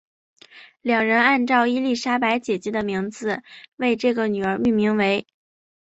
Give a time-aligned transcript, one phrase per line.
[0.81, 3.43] 两人按照伊丽莎白姐姐的名字
[3.75, 5.27] 为这个女儿命名为。